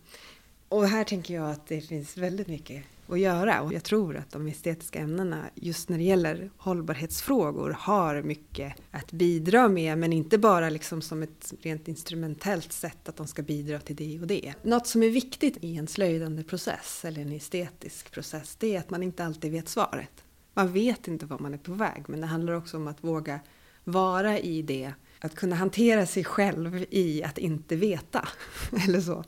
[0.68, 4.30] Och här tänker jag att det finns väldigt mycket att göra och jag tror att
[4.30, 10.38] de estetiska ämnena just när det gäller hållbarhetsfrågor har mycket att bidra med men inte
[10.38, 14.54] bara liksom som ett rent instrumentellt sätt att de ska bidra till det och det.
[14.62, 18.90] Något som är viktigt i en slöjdande process eller en estetisk process det är att
[18.90, 20.24] man inte alltid vet svaret.
[20.54, 23.40] Man vet inte var man är på väg men det handlar också om att våga
[23.84, 28.28] vara i det att kunna hantera sig själv i att inte veta.
[28.88, 29.24] Eller så.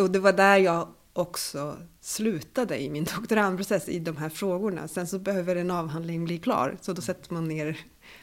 [0.00, 4.88] Och det var där jag också slutade i min doktorandprocess i de här frågorna.
[4.88, 7.78] Sen så behöver en avhandling bli klar, så då sätter man ner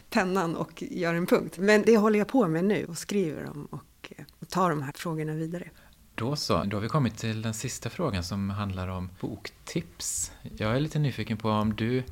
[0.10, 1.58] pennan och gör en punkt.
[1.58, 4.82] Men det håller jag på med nu och skriver om och, eh, och tar de
[4.82, 5.69] här frågorna vidare.
[6.15, 10.32] Då så, då har vi kommit till den sista frågan som handlar om boktips.
[10.58, 12.03] Jag är lite nyfiken på om du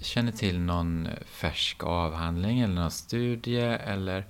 [0.00, 4.26] känner till någon färsk avhandling eller någon studie eller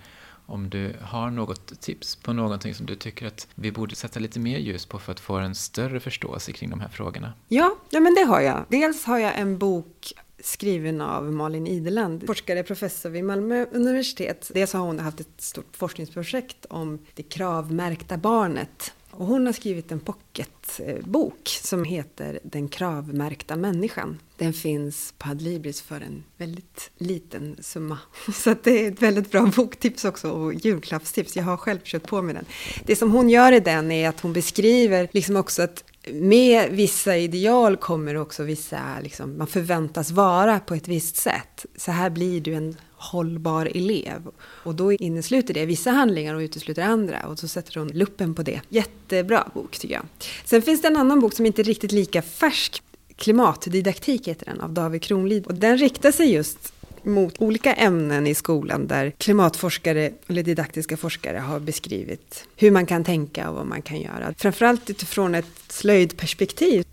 [0.46, 4.40] om du har något tips på någonting som du tycker att vi borde sätta lite
[4.40, 7.32] mer ljus på för att få en större förståelse kring de här frågorna.
[7.48, 8.64] Ja, ja men det har jag.
[8.68, 10.12] Dels har jag en bok
[10.44, 14.50] skriven av Malin Ideland, forskare, professor vid Malmö universitet.
[14.54, 18.94] Dels har hon haft ett stort forskningsprojekt om det kravmärkta barnet.
[19.16, 24.18] Och hon har skrivit en pocketbok som heter Den kravmärkta människan.
[24.36, 27.98] Den finns på Adlibris för en väldigt liten summa.
[28.34, 31.36] Så det är ett väldigt bra boktips också och julklappstips.
[31.36, 32.44] Jag har själv köpt på mig den.
[32.86, 37.16] Det som hon gör i den är att hon beskriver liksom också att med vissa
[37.16, 41.66] ideal kommer också vissa, liksom, man förväntas vara på ett visst sätt.
[41.76, 42.76] Så här blir du en
[43.12, 44.22] hållbar elev.
[44.38, 47.26] Och då innesluter det vissa handlingar och utesluter andra.
[47.26, 48.60] Och så sätter hon luppen på det.
[48.68, 50.04] Jättebra bok tycker jag.
[50.44, 52.82] Sen finns det en annan bok som inte är riktigt lika färsk.
[53.16, 55.46] Klimatdidaktik heter den, av David Kronlid.
[55.46, 61.38] Och den riktar sig just mot olika ämnen i skolan där klimatforskare eller didaktiska forskare
[61.38, 64.34] har beskrivit hur man kan tänka och vad man kan göra.
[64.38, 66.84] Framförallt utifrån ett slöjdperspektiv.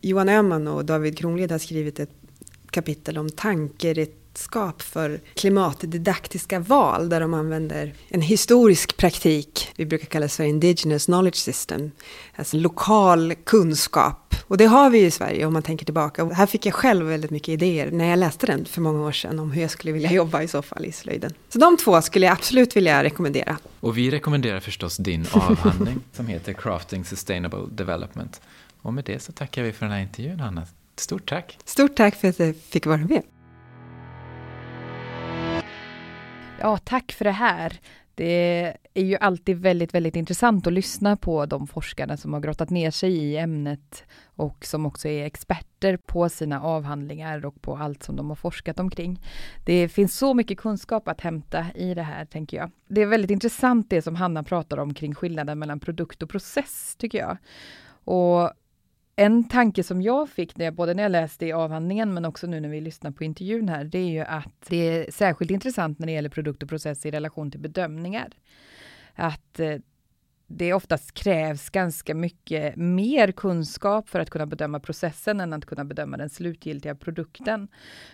[0.00, 2.10] Johan Öhman och David Kronlid har skrivit ett
[2.70, 9.72] kapitel om tankerätt redskap för klimatdidaktiska val där de använder en historisk praktik.
[9.76, 11.90] Vi brukar kalla det för indigenous knowledge system.
[12.36, 14.34] Alltså lokal kunskap.
[14.46, 16.24] Och det har vi ju i Sverige om man tänker tillbaka.
[16.24, 19.12] Och här fick jag själv väldigt mycket idéer när jag läste den för många år
[19.12, 21.32] sedan om hur jag skulle vilja jobba i så fall i slöjden.
[21.48, 23.58] Så de två skulle jag absolut vilja rekommendera.
[23.80, 28.40] Och vi rekommenderar förstås din avhandling som heter Crafting Sustainable Development.
[28.82, 30.66] Och med det så tackar vi för den här intervjun, Hanna.
[30.96, 31.58] Stort tack!
[31.64, 33.22] Stort tack för att jag fick vara med.
[36.60, 37.80] Ja, tack för det här.
[38.14, 42.70] Det är ju alltid väldigt, väldigt intressant att lyssna på de forskarna som har grottat
[42.70, 48.02] ner sig i ämnet och som också är experter på sina avhandlingar och på allt
[48.02, 49.22] som de har forskat omkring.
[49.64, 52.70] Det finns så mycket kunskap att hämta i det här, tänker jag.
[52.88, 56.96] Det är väldigt intressant det som Hanna pratar om kring skillnaden mellan produkt och process,
[56.98, 57.36] tycker jag.
[58.04, 58.52] Och
[59.20, 62.46] en tanke som jag fick, när jag, både när jag läste i avhandlingen men också
[62.46, 65.98] nu när vi lyssnar på intervjun här, det är ju att det är särskilt intressant
[65.98, 68.28] när det gäller produkt och process i relation till bedömningar.
[69.14, 69.74] Att eh,
[70.50, 75.84] det oftast krävs ganska mycket mer kunskap för att kunna bedöma processen än att kunna
[75.84, 77.68] bedöma den slutgiltiga produkten.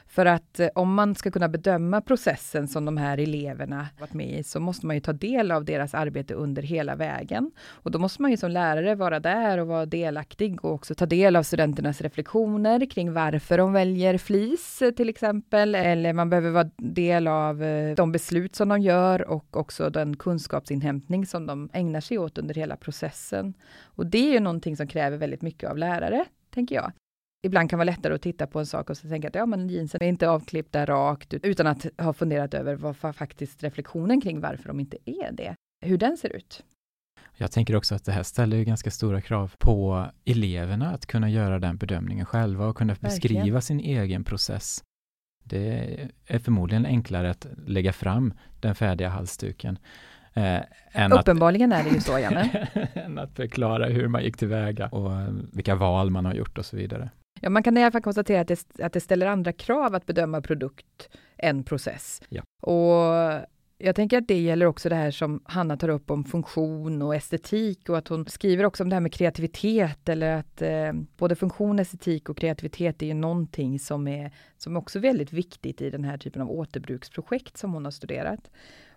[0.07, 4.39] För att eh, om man ska kunna bedöma processen som de här eleverna varit med
[4.39, 7.51] i så måste man ju ta del av deras arbete under hela vägen.
[7.69, 11.07] Och då måste man ju som lärare vara där och vara delaktig och också ta
[11.07, 15.75] del av studenternas reflektioner kring varför de väljer flis eh, till exempel.
[15.75, 20.17] Eller man behöver vara del av eh, de beslut som de gör och också den
[20.17, 23.55] kunskapsinhämtning som de ägnar sig åt under hela processen.
[23.83, 26.93] Och det är ju någonting som kräver väldigt mycket av lärare, tänker jag
[27.45, 29.69] ibland kan vara lättare att titta på en sak och så tänka att ja, men
[29.69, 34.69] jeansen är inte avklippta rakt utan att ha funderat över vad faktiskt reflektionen kring varför
[34.69, 35.55] de inte är det,
[35.87, 36.65] hur den ser ut.
[37.37, 41.31] Jag tänker också att det här ställer ju ganska stora krav på eleverna att kunna
[41.31, 43.11] göra den bedömningen själva och kunna Verkligen.
[43.11, 44.85] beskriva sin egen process.
[45.45, 49.79] Det är förmodligen enklare att lägga fram den färdiga halsduken.
[50.35, 52.69] Eh, Uppenbarligen att, är det ju så, Janne.
[52.95, 55.11] än att förklara hur man gick tillväga och
[55.53, 57.11] vilka val man har gjort och så vidare.
[57.41, 60.07] Ja, man kan i alla fall konstatera att det, att det ställer andra krav att
[60.07, 62.23] bedöma produkt än process.
[62.29, 62.43] Ja.
[62.63, 63.15] Och
[63.79, 67.15] jag tänker att det gäller också det här som Hanna tar upp om funktion och
[67.15, 71.37] estetik och att hon skriver också om det här med kreativitet eller att eh, både
[71.37, 75.91] funktion, estetik och kreativitet är ju någonting som är som är också väldigt viktigt i
[75.91, 78.51] den här typen av återbruksprojekt som hon har studerat.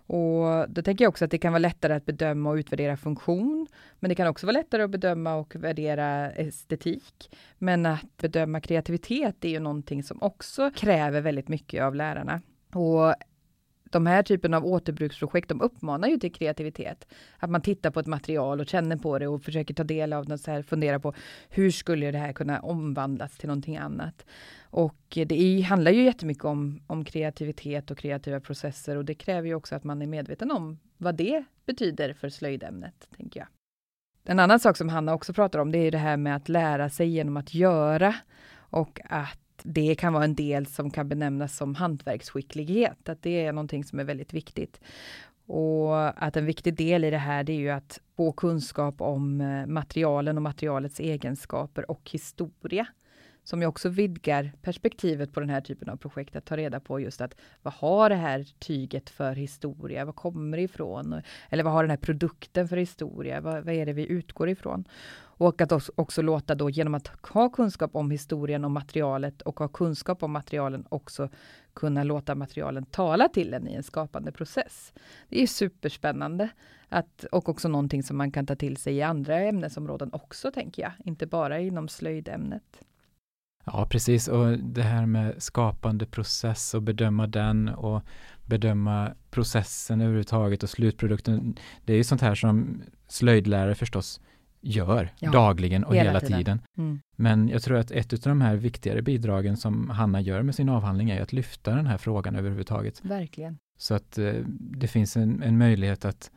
[0.08, 3.66] Och då tänker jag också att det kan vara lättare att bedöma och utvärdera funktion,
[4.00, 7.36] men det kan också vara lättare att bedöma och värdera estetik.
[7.58, 12.40] Men att bedöma kreativitet är ju någonting som också kräver väldigt mycket av lärarna.
[12.72, 13.14] Och
[13.90, 17.06] de här typen av återbruksprojekt, de uppmanar ju till kreativitet.
[17.38, 20.26] Att man tittar på ett material och känner på det och försöker ta del av
[20.26, 21.14] det, så här, fundera på
[21.48, 24.26] hur skulle det här kunna omvandlas till någonting annat.
[24.70, 29.48] Och det är, handlar ju jättemycket om, om kreativitet och kreativa processer och det kräver
[29.48, 33.48] ju också att man är medveten om vad det betyder för slöjdämnet, tänker jag.
[34.24, 36.90] En annan sak som Hanna också pratar om, det är det här med att lära
[36.90, 38.14] sig genom att göra
[38.70, 43.52] och att det kan vara en del som kan benämnas som hantverksskicklighet, att det är
[43.52, 44.80] någonting som är väldigt viktigt.
[45.46, 49.40] Och att en viktig del i det här, det är ju att få kunskap om
[49.40, 52.86] eh, materialen och materialets egenskaper och historia.
[53.44, 57.00] som ju också vidgar perspektivet på den här typen av projekt, att ta reda på
[57.00, 61.22] just att vad har det här tyget för historia, vad kommer det ifrån?
[61.50, 64.84] Eller vad har den här produkten för historia, vad, vad är det vi utgår ifrån?
[65.38, 69.58] Och att också, också låta då genom att ha kunskap om historien och materialet och
[69.58, 71.28] ha kunskap om materialen också
[71.72, 74.92] kunna låta materialen tala till en i en skapande process.
[75.28, 76.48] Det är superspännande
[76.88, 80.82] att, och också någonting som man kan ta till sig i andra ämnesområden också, tänker
[80.82, 82.82] jag, inte bara inom slöjdämnet.
[83.64, 84.28] Ja, precis.
[84.28, 88.02] Och det här med skapande process och bedöma den och
[88.46, 91.56] bedöma processen överhuvudtaget och slutprodukten.
[91.84, 94.20] Det är ju sånt här som slöjdlärare förstås
[94.68, 96.38] gör ja, dagligen och hela, hela tiden.
[96.38, 96.60] tiden.
[96.78, 97.00] Mm.
[97.16, 100.68] Men jag tror att ett av de här viktigare bidragen som Hanna gör med sin
[100.68, 103.04] avhandling är att lyfta den här frågan överhuvudtaget.
[103.04, 103.58] Verkligen.
[103.78, 106.30] Så att eh, det finns en, en möjlighet att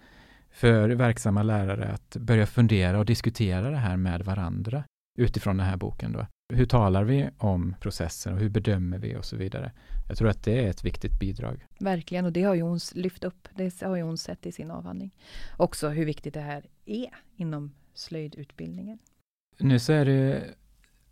[0.52, 4.84] för verksamma lärare att börja fundera och diskutera det här med varandra
[5.18, 6.12] utifrån den här boken.
[6.12, 6.26] Då.
[6.54, 9.72] Hur talar vi om processen och hur bedömer vi och så vidare.
[10.08, 11.66] Jag tror att det är ett viktigt bidrag.
[11.80, 13.48] Verkligen, och det har ju hon lyft upp.
[13.56, 15.12] Det har ju hon sett i sin avhandling.
[15.58, 19.00] Också hur viktigt det här är inom slöjdutbildningen.
[19.60, 20.44] Nu så är det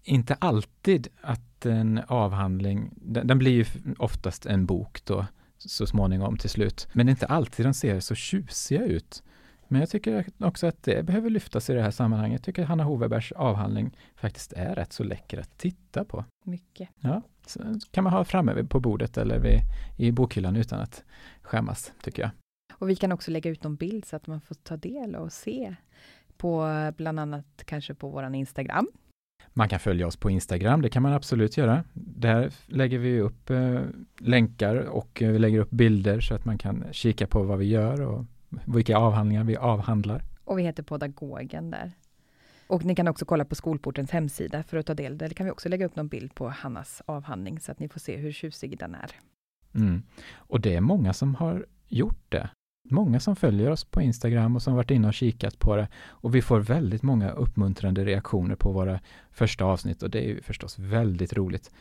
[0.03, 3.65] inte alltid att en avhandling, den, den blir ju
[3.97, 5.25] oftast en bok då
[5.57, 6.88] så småningom till slut.
[6.93, 9.23] Men det är inte alltid de ser så tjusiga ut.
[9.67, 12.39] Men jag tycker också att det behöver lyftas i det här sammanhanget.
[12.39, 16.25] Jag tycker Hanna Hovebergs avhandling faktiskt är rätt så läcker att titta på.
[16.45, 16.89] Mycket.
[16.99, 19.59] Ja, så kan man ha framme på bordet eller vid,
[19.97, 21.03] i bokhyllan utan att
[21.41, 22.32] skämmas, tycker jag.
[22.73, 25.34] Och vi kan också lägga ut någon bild så att man får ta del och
[25.34, 25.75] se
[26.40, 26.68] på
[26.98, 28.88] bland annat kanske på våran Instagram.
[29.54, 31.84] Man kan följa oss på Instagram, det kan man absolut göra.
[31.94, 33.82] Där lägger vi upp eh,
[34.18, 37.66] länkar och eh, vi lägger upp bilder så att man kan kika på vad vi
[37.66, 38.26] gör och
[38.66, 40.24] vilka avhandlingar vi avhandlar.
[40.44, 41.92] Och vi heter Podagogen där.
[42.68, 45.18] Och ni kan också kolla på Skolportens hemsida för att ta del.
[45.18, 48.00] Där kan vi också lägga upp någon bild på Hannas avhandling så att ni får
[48.00, 49.12] se hur tjusig den är.
[49.76, 50.04] Mm.
[50.36, 52.50] Och det är många som har gjort det.
[52.84, 55.88] Många som följer oss på Instagram och som varit inne och kikat på det.
[55.95, 58.99] Och vi får väldigt många uppmuntrande reaktioner på våra
[59.32, 61.71] första avsnitt och det är ju förstås väldigt roligt.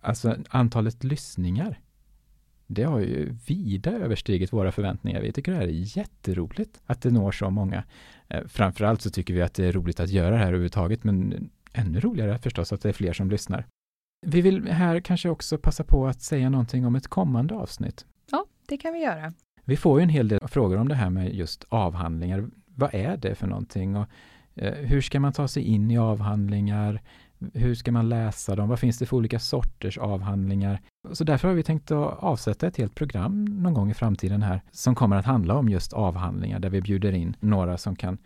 [0.00, 1.80] Alltså antalet lyssningar
[2.66, 5.20] det har ju vida överstigit våra förväntningar.
[5.20, 7.84] Vi tycker det här är jätteroligt att det når så många.
[8.28, 11.50] Eh, framförallt så tycker vi att det är roligt att göra det här överhuvudtaget, men
[11.72, 13.66] ännu roligare förstås att det är fler som lyssnar.
[14.26, 18.06] Vi vill här kanske också passa på att säga någonting om ett kommande avsnitt.
[18.30, 19.32] Ja, det kan vi göra.
[19.64, 22.48] Vi får ju en hel del frågor om det här med just avhandlingar.
[22.66, 23.96] Vad är det för någonting?
[23.96, 24.06] Och,
[24.54, 27.02] eh, hur ska man ta sig in i avhandlingar?
[27.54, 28.68] Hur ska man läsa dem?
[28.68, 30.80] Vad finns det för olika sorters avhandlingar?
[31.12, 34.62] Så därför har vi tänkt att avsätta ett helt program någon gång i framtiden här
[34.70, 38.18] som kommer att handla om just avhandlingar där vi bjuder in några som kan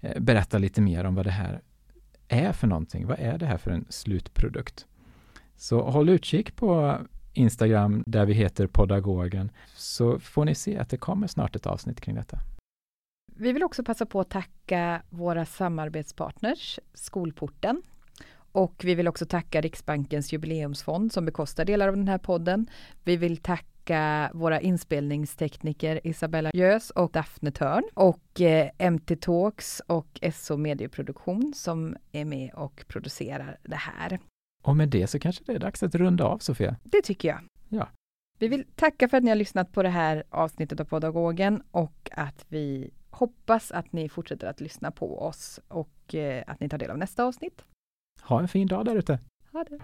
[0.00, 1.60] eh, berätta lite mer om vad det här
[2.28, 3.06] är för någonting.
[3.06, 4.86] Vad är det här för en slutprodukt?
[5.56, 6.98] Så håll utkik på
[7.34, 12.00] Instagram där vi heter Podagogen så får ni se att det kommer snart ett avsnitt
[12.00, 12.38] kring detta.
[13.36, 17.82] Vi vill också passa på att tacka våra samarbetspartners Skolporten
[18.52, 22.66] och vi vill också tacka Riksbankens jubileumsfond som bekostar delar av den här podden.
[23.04, 30.20] Vi vill tacka våra inspelningstekniker Isabella Jös och Daphne Törn och eh, MT Talks och
[30.34, 34.18] SO Medieproduktion som är med och producerar det här.
[34.62, 36.76] Och med det så kanske det är dags att runda av Sofia?
[36.82, 37.40] Det tycker jag.
[37.68, 37.88] Ja.
[38.38, 42.10] Vi vill tacka för att ni har lyssnat på det här avsnittet av Podagogen och
[42.12, 46.78] att vi hoppas att ni fortsätter att lyssna på oss och eh, att ni tar
[46.78, 47.64] del av nästa avsnitt.
[48.22, 49.18] Ha en fin dag där ute.
[49.52, 49.78] Ha det.